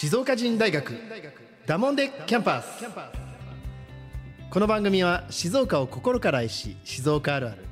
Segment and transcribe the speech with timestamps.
[0.00, 0.92] 静岡人大学
[1.66, 2.84] ダモンデキャンパス。
[4.48, 7.64] この番組は静岡を心から愛し静岡あるある。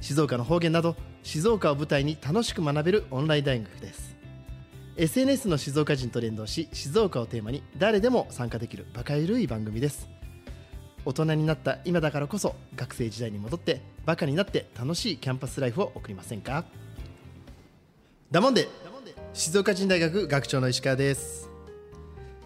[0.00, 4.14] 静岡の方言など静岡を舞台に楽しく学べるオンライン大学です。
[4.96, 10.08] SNS の静岡人と連動し静岡をテーマに誰でも参加できるバカゆるい番組です。
[11.04, 16.64] 大人になった今だからこそ学生時代に戻ってバカになって楽しいキャンパスライフを送りませんか？
[18.30, 18.68] だもんで
[19.32, 21.50] 静岡人大学学長の石川です。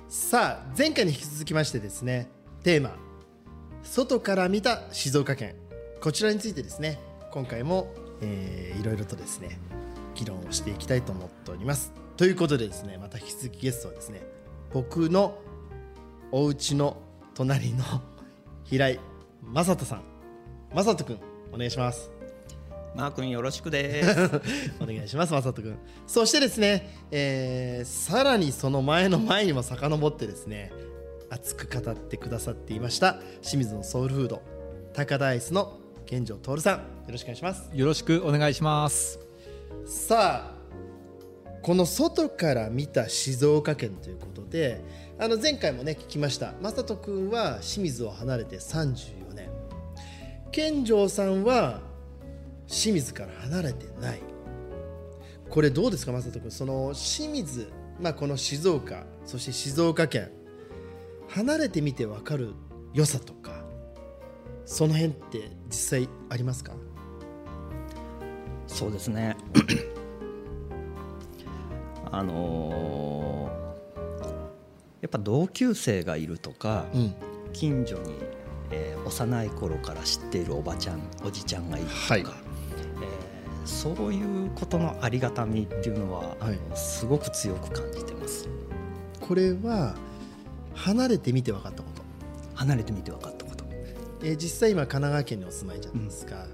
[0.08, 2.28] さあ前回に引き続きましてですね
[2.62, 2.96] テーマ
[3.82, 5.56] 外から見た静岡県。
[6.00, 7.00] こちらについてですね
[7.32, 9.58] 今回も、えー、いろいろとですね
[10.14, 11.92] 議論をしていきたいと思っております。
[12.16, 14.22] ということでですねまた引き続きゲストはですね
[14.72, 15.38] 僕の
[16.30, 16.98] お家の
[17.34, 17.84] 隣の
[18.64, 19.00] 平井
[19.42, 20.02] 正人さん。
[20.72, 21.18] 正人君
[21.52, 22.15] お願いします。
[22.96, 24.40] マー君よろしくです。
[24.80, 30.72] お願いします正人君そしてですね、えー、さらにその前の前にも遡ってですね
[31.28, 34.40] 熱く語ってくださっていました清水のソウルフード
[34.94, 36.78] 高田アイスの健城徹さん。
[36.78, 37.70] よろしくお願いします。
[37.74, 39.18] よろしくお願いします。
[39.84, 40.56] さあ
[41.60, 44.80] この外から見た静岡県ということで
[45.18, 46.54] あの前回もね聞きました。
[46.62, 49.50] 正人君は清水を離れて34年。
[50.50, 51.82] 健城さんは
[52.66, 54.20] 清水から離れてない。
[55.48, 56.50] これどうですか正人君？
[56.50, 57.68] その清水、
[58.00, 60.30] まあ、この静岡そして静岡県。
[61.28, 62.54] 離れてみて分かる
[62.94, 63.64] 良さとか
[64.64, 66.72] その辺って実際ありますか？
[68.66, 69.36] そうですね。
[72.10, 73.98] あのー、
[75.02, 77.14] やっぱ同級生がいるとか、うん、
[77.52, 78.14] 近所に、
[78.70, 82.26] えー、幼い頃から知っているおばちゃんおじちゃんがいるとか、はい、えー、
[83.66, 88.48] そういうことのありがたみっていうのは、はい、すごく強く感じてます。
[89.20, 89.94] これは
[90.74, 92.02] 離れてみて分かったこと。
[92.54, 93.64] 離れてみて分かったこと、
[94.22, 96.46] えー、実際今神奈川県にお住まいじゃないですか、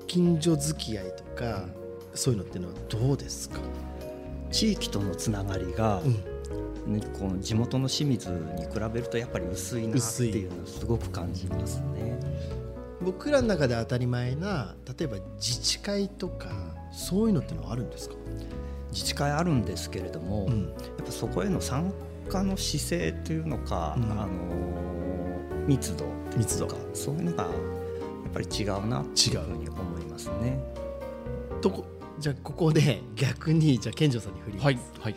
[0.00, 1.72] うん、近所付き合いとか、うん、
[2.14, 3.58] そういうのっていうのはどうですか？
[4.50, 12.18] 地域とのつながりが、うん、この地元の清水に比べるとやっぱり薄いなっていうのをすごく感じますね。
[13.06, 16.48] 僕らの中で当たり前な例えば自治会とか
[16.90, 18.16] そういうのってのはあるんですか？
[18.90, 20.70] 自治会あるんですけれども、うん、や
[21.02, 21.92] っぱそこへの参
[22.28, 24.28] 加の姿勢というのか、うん、あの
[25.68, 26.06] 密度
[26.36, 26.66] 密度。
[26.66, 27.52] かそういうのがやっ
[28.32, 30.58] ぱり違うなっていうふうに思いますね。
[31.60, 31.84] とこ
[32.18, 35.16] じゃあここで 逆にじゃあ健城さんに振ります、はいはい、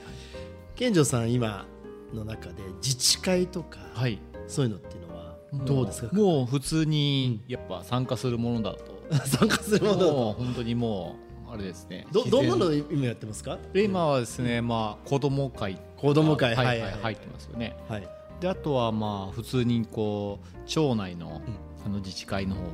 [0.75, 1.65] 健城さん今
[2.13, 5.08] の中で自治会とか、はい、そういうのっていうのは
[5.53, 6.15] どうですか？
[6.15, 8.99] もう普通にやっぱ参加するものだと。
[9.25, 10.33] 参加するものだと。
[10.33, 11.15] 本当にも
[11.47, 12.05] うあれですね。
[12.11, 13.57] どどんなの今やってますか？
[13.73, 15.77] 今はですね、まあ、子ども会。
[15.97, 16.55] 子ども会。
[16.55, 18.07] はい、はい、入ってますよね、はい、
[18.39, 21.41] であとはまあ普通にこう町内の,、
[21.85, 22.65] あの自治会の方を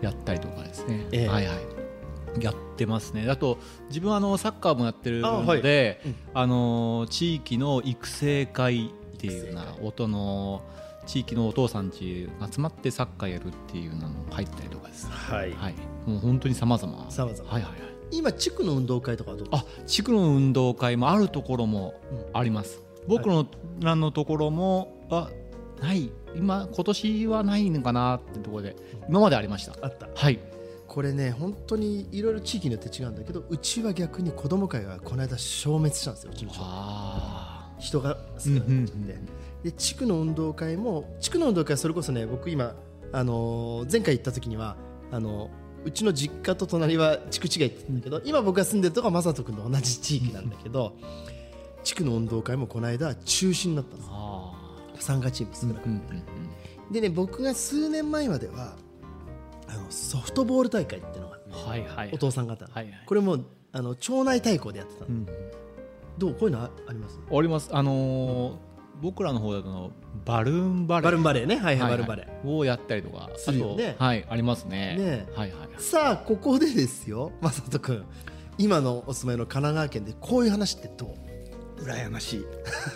[0.00, 1.58] やったりとかですね、はいはい。
[2.40, 3.28] やってますね。
[3.28, 6.44] あと自分はあのサッカーもやってるのであ、はい。
[6.44, 10.62] あの地域の育成会っていうな音の
[11.06, 15.74] 地域のお父さんち集まってサッカーやるっていうのも入ったりとかです、はい、はい、
[16.06, 17.80] もう本当にさまざまさまざまはいはいはい。
[18.12, 21.94] 今地区の運動会とかどうあ地区の運動会もあるところも
[22.32, 23.46] あります、うん、僕の
[23.80, 25.30] らのところもあ
[25.80, 26.10] ない。
[26.34, 28.76] 今今年はないのかなってところで
[29.08, 29.74] 今までありました。
[29.82, 30.08] あった。
[30.14, 30.38] はい。
[30.86, 36.52] これね本当にいろいろ地域によって違うんだけどうちは逆に子ども会がこの間消滅したんですようちの
[37.78, 38.00] 人。
[38.00, 39.18] が少なくなっちゃって
[39.62, 42.74] で地区の運動会も地区の運動会はそれこそね僕今、
[43.12, 44.76] あのー、前回行った時には
[45.10, 45.50] あの
[45.84, 50.96] うちの実家と隣は地区違いって言うんだけど今僕が住んでるとこは正人君と同じ地域なんだけど
[51.82, 54.04] 地区の運動会もこの間中止になったんで
[55.00, 56.14] す参加チーム少なくなって、
[56.92, 58.76] でね僕が数年前までは
[59.66, 61.38] あのソフトボール大会っていうのが、
[61.68, 63.38] はいはい、お父さん方、はいはい、これも
[63.72, 65.26] あの町内対抗でやってた、うん、
[66.18, 67.18] どうこういうのあります？
[67.28, 67.68] あります。
[67.72, 68.56] あのー、
[69.02, 69.90] 僕らの方だと
[70.24, 71.04] バルーンバレー。
[71.04, 71.56] バルーンバレーね。
[71.56, 72.48] はいはい、はいはい、バルーンバレー。
[72.48, 73.96] をやったりとかするよね。
[73.98, 74.96] はいありますね。
[74.96, 78.04] ね、はいはい、さあここでですよ正人君。
[78.58, 81.82] 今のお住まいの神奈川県でこういう話ってどう？
[81.82, 82.46] 羨ましい。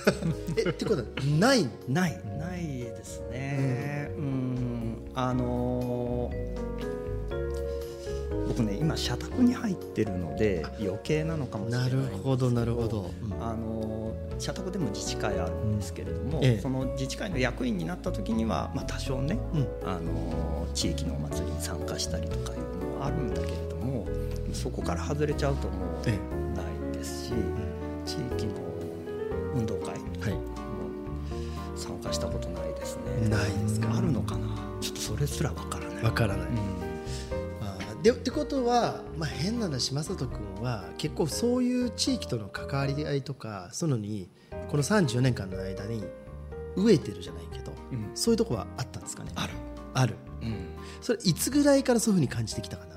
[0.65, 1.09] えってことは
[1.39, 1.69] ない？
[1.89, 2.21] ない。
[2.39, 4.97] ないですね、うん、うん。
[5.15, 6.67] あのー
[8.47, 13.96] 僕ね今社宅に入ってるので余計なのかもしれないなるほどなるほど、うん、あの
[14.39, 24.07] 社宅でも自治会あるんですけれども、ええ、その自治会の役員になった時には、まあ、多少ね、うん、あの地域のお祭りに参加したりとかいうのはあるんだけれども
[24.53, 27.37] そこから外れちゃうともうないですし、え、
[28.07, 28.55] 地域の
[29.55, 29.99] 運動会、はい。
[32.19, 33.29] たことないですね。
[33.29, 33.89] ないですか。
[33.95, 34.47] あるのかな？
[34.81, 36.05] ちょっとそれすらわからない。
[36.05, 44.29] わからない、うん、でってことは、まあ、変な話正人君は結構そういう地域との関わり合いとかそのに
[44.69, 46.03] この34年間の間に
[46.77, 49.31] 飢えてるじゃないけど、うん、そういうとこはあったんですかね？
[49.35, 49.53] ある。
[49.95, 50.67] ある、うん、
[51.01, 52.97] それいつぐらいからそういうふうに感じてきたかな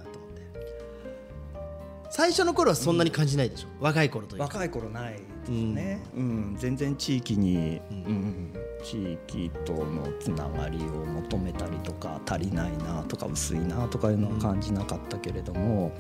[2.12, 15.94] 最初の頃はそんなに感じないでしょ、うん、若い頃という若い頃ないですね、うん、うん、全然地域に、うん、うん、地域とのつながりを求めたりとか足りないなとか薄いなとかいうのは感じなかったけれども、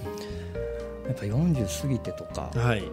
[1.09, 2.83] やっぱ40過ぎてとか、はい、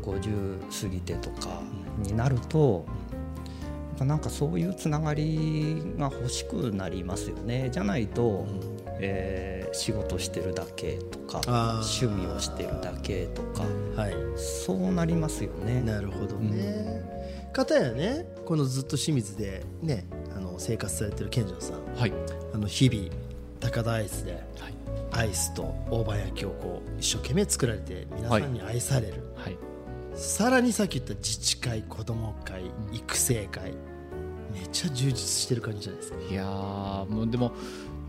[0.00, 1.60] 50過ぎてとか
[1.98, 2.86] になると、
[3.98, 7.70] なんかそういうつながりが欲しくなりますよね。
[7.72, 8.46] じゃないと、
[9.00, 11.40] えー、仕事してるだけとか
[11.80, 13.64] 趣味をしてるだけとか、
[14.00, 15.80] はい、そうなりますよね。
[15.82, 17.02] なるほどね、
[17.46, 22.12] うん、かたやねこのずっと清水で、ね、あの生活されてる健丈さん、はい、
[22.54, 23.10] あの日々
[23.60, 24.38] 高田アイスで、は
[24.68, 24.74] い、
[25.16, 29.56] アイスと大判焼きをこう一生懸命作られて皆さんに愛される、はい、
[30.14, 33.72] さらにさっき言った自治会子ども会育成会
[34.52, 36.18] めっちゃ充実してる感じじゃないですか。
[36.30, 37.52] いやもうでも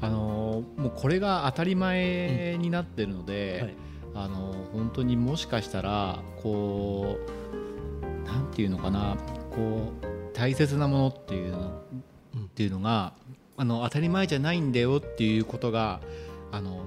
[0.01, 7.17] あのもうこれが当たり前になってるので、うんはい、あの本当にもしかしたらこ
[8.25, 9.17] うなんていうのかな
[9.51, 11.81] こう大切なものっていうの,、
[12.45, 13.13] っていうのが
[13.57, 15.99] あの当たり前じゃないんだよっていうことが
[16.51, 16.85] あの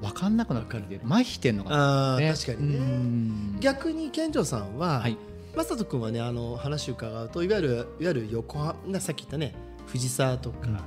[0.00, 3.60] 分かんなくなるからで麻痺してんのかな、ね、確かにね。
[3.60, 5.16] 逆に健丈さんは、はい、
[5.56, 9.54] 正人君はねあの話を伺うといわゆるいわゆる横浜さっき言ったね
[9.86, 10.78] 藤沢とか、うんうん。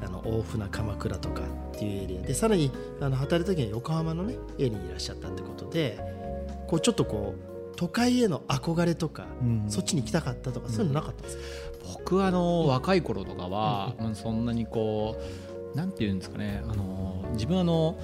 [0.00, 2.22] あの大船鎌倉とかっていうエリア。
[2.22, 2.70] でさらに
[3.00, 5.98] あの働いた時には横浜のね家にいらっしゃったってことで
[6.68, 11.42] こうちょっとこう都会への憧れとか、うん、そっちに行きたかったとか、そういうのなかったんですか？
[11.94, 15.16] 僕はあの、若い頃とかは、うん、そんなにこ
[15.74, 16.84] うなんていうんですかねあの
[17.32, 17.98] 自分あの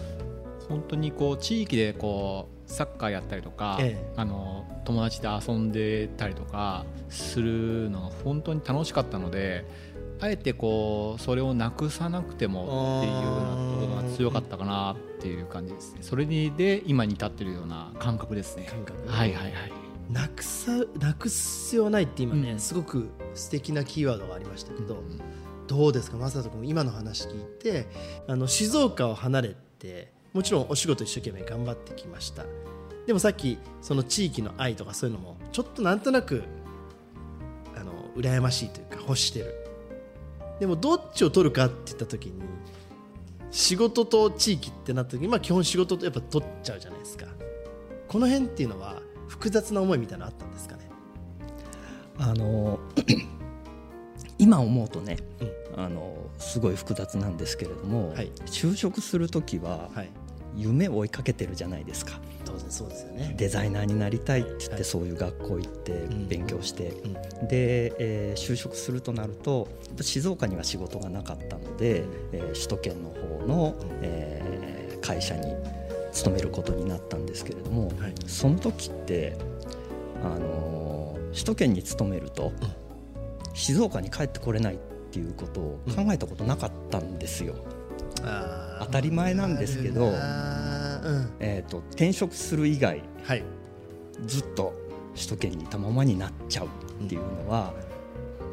[0.69, 9.67] 本当にこう地域でこうサッカーやったりとか、ええ、あの友達で遊んでたりとかするのが本当に楽しかったので
[10.21, 15.99] あえてこうそれをなくさなくてもっていうようなところが強かったかなっていう感じですね。
[16.03, 18.67] それにで今に至ってるような感覚ですね。
[18.71, 19.09] 感覚。
[19.09, 19.53] はいはいはい。
[20.11, 25.21] なくさなくす必要はないって今ね、うん、すごく素敵なキーワードがありましたけど、うん、
[25.75, 26.17] どうですか？
[26.17, 27.89] 正人君今の話聞いて
[28.29, 32.45] あの静岡を離れてもちろんお仕事一生懸命頑張ってきました。
[33.07, 36.45] でもさっきその地域の愛とかそういうのもちょっとなんとなく
[37.77, 39.53] あの羨ましいというか欲してる。
[40.61, 42.41] でもどっちを取るかって言った時に
[43.51, 47.27] 仕事と地域ってなった時に、まあ、基本仕事とやっぱ取っちゃうじゃないですか。
[48.07, 50.89] この辺っていうのは複雑な思いみたいなのあったんですかね？
[52.19, 52.79] あの
[54.45, 55.17] 今思うとね、
[55.75, 59.89] うん、あのすごい複雑なんですけれども、はい、就職する時は、
[60.55, 62.21] 夢を追いかけてるじゃないですか。
[62.45, 63.35] 当然そうですよね。
[63.39, 65.93] デザイナーになりたいって言ってそういう学校行って
[66.29, 66.91] 勉強して、
[67.49, 69.67] で、えー、就職するとなると
[70.03, 75.55] 静岡には仕事がなかったので、えー、首都圏の方の、えー、会社に
[76.13, 79.39] 勤めることになったんですけれども、はい、その時って
[80.23, 82.53] あの首都圏に勤めると、
[83.55, 84.79] 静岡に帰ってこれないっ
[85.11, 87.55] ていうことを考えたことなかったんですよ。
[88.81, 90.13] 当たり前なんですけど、
[91.41, 93.45] えーと、転職する以外、はい、
[94.27, 94.75] ずっと
[95.15, 96.67] 首都圏にいたままになっちゃう
[97.05, 97.73] っていうのは、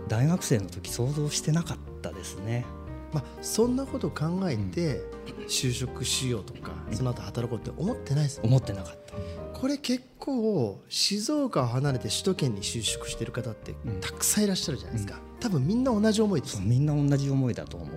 [0.03, 2.65] うん、大学生の時想像してなかったですね。
[3.12, 5.01] まあ、そんなこと考えて
[5.48, 9.60] 就職しようとか、うん、その後働こうって思ってないです思ってなかった。
[9.60, 16.62] これ結構静岡を離れて首都圏に就職してる方ってたくさんいらっしゃるじゃないですか、うん、多分みんな同じ思いです。
[16.62, 17.90] みんな同じ思いだと思う。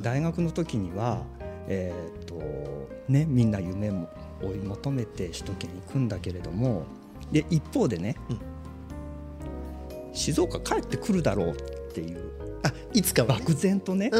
[0.00, 1.22] 大学の時には、
[1.66, 2.40] えーと
[3.08, 4.08] ね、みんな夢も
[4.40, 6.84] 追い求めて首都圏に行くんだけれども
[7.32, 12.30] で一方でね、うん、静岡帰ってくるだろうっていう
[12.62, 14.10] あいつかは、ね、漠然とね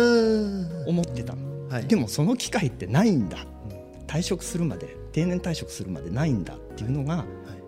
[0.87, 1.35] 思ってた。
[1.35, 6.55] の、はい、でもその機会ってないんだ、うん、退職するまで定年退職するまでないんだ。
[6.55, 7.25] っていうのが、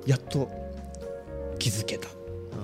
[0.06, 0.50] やっと
[1.58, 2.08] 気づけた、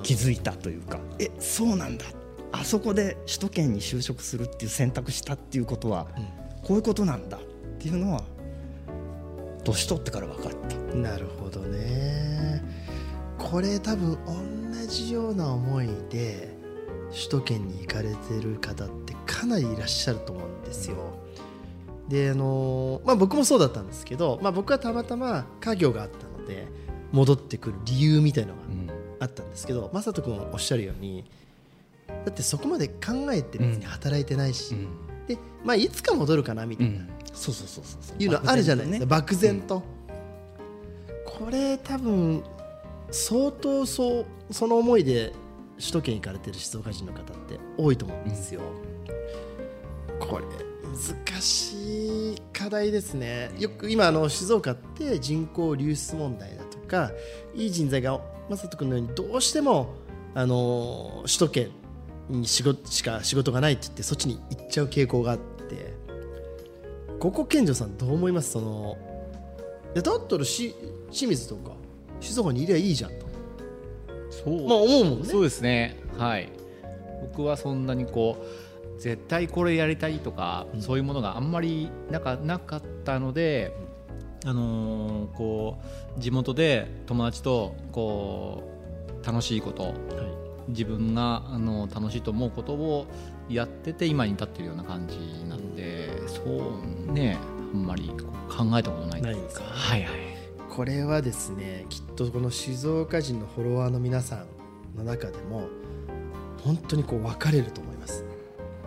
[0.03, 1.01] 気づいたというか。
[1.19, 2.05] えそうなんだ。
[2.53, 6.07] あそこで首都圏に就職するっていう選択したっていうことは、
[6.63, 7.41] こういうことなんだっ
[7.79, 8.23] ていうのは
[9.65, 10.97] 年取ってから分かった。
[10.97, 12.63] なるほどね。
[13.39, 16.57] これ多分同じような思いで
[17.11, 20.97] 首都圏に行かれてる方ってかなりいらっしゃると思うんですよ。
[22.09, 26.67] であのまあ、僕もそうだったんですけど、まあ、僕はたまたま家業があったので
[27.13, 28.61] 戻ってくる理由みたいのが
[29.21, 31.25] あったんですけど、うん、正人君おっしゃるように
[32.09, 34.75] だってそこまで考えて別に働いてないし、
[35.27, 39.83] でまあ、いつか戻るかなみたいな、そうそうそうそういうのあるじゃないですか漠然と、
[41.25, 42.43] これ多分
[43.11, 45.33] 相当そうその思いで
[45.79, 48.61] 首都圏行かれてる静岡人の方って多いと思うんですよ。
[50.21, 53.51] これ難しい課題ですね。
[53.59, 57.11] よく今あの静岡って人口流出問題だとか
[57.55, 59.95] いい人材が正人君のようにどうしても
[60.35, 61.69] あの首都圏
[62.29, 66.01] に仕事しか仕事がないって言ってそっちに行っちゃう傾向があって。
[67.19, 68.51] ここ健丈さんどう思います？
[68.51, 68.99] その
[69.95, 70.75] いやだったらし
[71.13, 71.71] 清水とか
[72.19, 73.27] 静岡にいりゃいいじゃんと。
[74.29, 75.29] そうまあ思うもんね。
[75.29, 76.01] そうですね。
[76.19, 76.51] はい。
[77.23, 78.45] 僕はそんなにこう
[79.03, 83.77] 絶対これやりたいとか、うん、そういうものがあんまりなかなかったので、
[84.45, 85.79] あのー、こ
[86.17, 88.63] う地元で友達とこ
[89.21, 89.95] う楽しいこと、はい、
[90.69, 93.09] 自分があの楽しいと思うことを
[93.49, 95.19] やってて今に至ってるような感じ
[95.49, 96.43] なんで、うん、そ
[97.09, 97.37] うね
[97.75, 98.09] あんまり
[98.49, 99.65] 考えたことないですか？
[99.65, 100.11] はいはい
[100.71, 104.47] これはですねきっとこの静岡人のフォロワーの皆さん
[104.97, 105.69] の中でも
[106.65, 107.92] 本当にこう分かれると思います。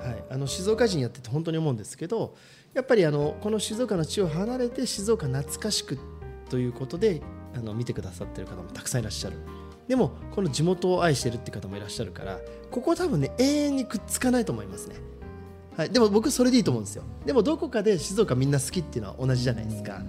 [0.05, 2.35] はい、あの静岡人やってて本当に思うんですけど
[2.73, 5.97] やっぱりあのこの静岡の地を離れて静岡懐かしく
[6.49, 7.21] ということで
[7.55, 9.37] あの見てくださってる方もたくさんいらっしゃる。
[9.87, 12.39] でもこの地元を愛してるって方もいらっしゃるから
[12.71, 14.95] ここ多分ね永遠にくっつかないと思いますね、
[15.77, 17.03] はい、でも僕それでいいと思うんですよ。
[17.25, 20.01] でもどこかで静岡みんな好きっていうのは同じじゃないですか。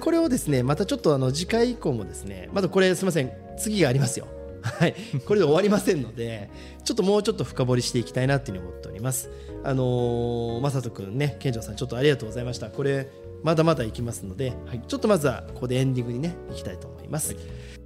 [0.00, 3.32] これをですねまたちょっとあの次回以降もですねまだこれすみません。
[3.58, 4.26] 次がありますよ
[4.62, 4.94] はい、
[5.26, 6.50] これで終わりませんので、
[6.84, 9.30] ちょっともうちょっと深掘りしていきたいなというふうに思っております。
[9.64, 12.70] あのー、まさとくんね、健丈さん、ちょっとありがとうございました。
[12.70, 13.08] これ、
[13.42, 17.34] まだまだいきますので、はい、ちょっとまずはここでエンディングにね、いきたいと思います。
[17.34, 17.82] はい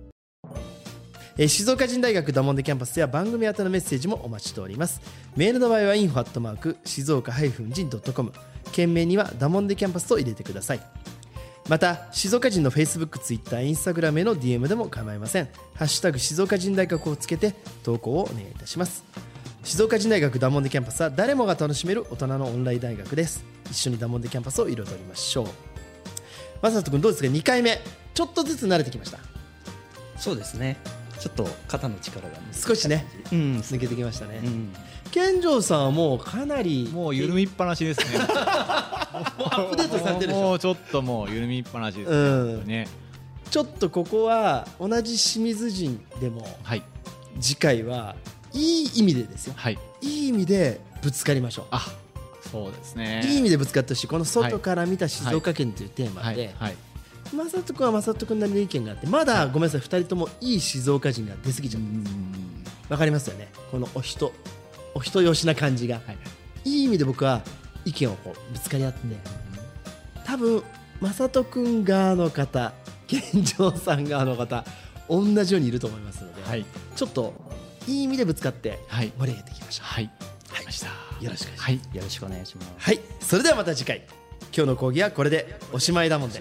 [1.39, 5.03] え静岡人大学ダモンデキャンパスでは番組宛のメッセージもお待ちしております
[5.37, 8.33] メールの場合は info@ 静岡人 .com
[8.73, 10.81] 件名にはダモンデキャンパスと入れてください
[11.69, 15.49] また静岡人の Facebook、Twitter、Instagram への DM でも構いません。
[15.75, 19.05] ハッシュタグ静岡人大学をつけて投稿をお願いいたします。
[19.65, 23.45] 静岡人大学ダモンデキャンパスは誰もが楽しめる大人のオンライン大学です。
[23.69, 25.47] 一緒にダモンデキャンパスを彩りましょう。
[26.63, 27.81] まさと君どうですか？2回目。
[28.15, 29.19] ちょっとずつ慣れてきました。
[30.17, 30.77] そうですね。
[31.19, 34.73] ちょっと肩の力が少しね、うん、抜けてきましたね、うん、
[35.11, 38.19] 健丈さんはもうかなりもう緩みっぱなしですね。
[38.19, 42.17] アップデートされてるもうちょっともう緩みっぱなしですね。
[42.17, 42.21] う
[42.65, 42.89] ん、ね。
[43.51, 46.83] ちょっとここは同じ清水人でも、はい、
[47.41, 48.17] 次回は
[48.53, 51.67] いい意味でですよ、はい、いい意味でぶつかりましょう。
[51.71, 51.87] あ
[52.53, 53.23] そうですね。
[53.25, 56.77] いい意味でぶつかったしこの外から見た静岡県というテーマで、はい
[57.33, 62.17] 正人君は正人君なりの意見があってまだごめんなさい2人ともいい静岡人が出過ぎちゃうんです
[62.89, 63.49] わかりますよね。
[63.71, 64.33] このお人
[64.95, 66.19] お人よしな感じが、はい、
[66.65, 66.83] い。
[66.83, 67.43] い意味で僕は
[67.85, 68.99] 意見をこうぶつかり合って。
[70.25, 70.63] 多分
[71.01, 72.73] 正人君側の方
[73.07, 74.65] 健丈さん側の方
[75.09, 76.65] 同じようにいると思いますので、はい、
[76.97, 77.35] ちょっと
[77.87, 79.87] いい意味でぶつかって盛り上げていきましょう。
[79.87, 80.11] はい、
[80.49, 80.89] はい、よろしく
[81.21, 81.63] お願いします。
[81.63, 82.69] はい、よろしくお願いします。
[82.79, 84.03] はい、それではまた次回。
[84.57, 86.41] 今日の講義はこれでおしまいだもんで。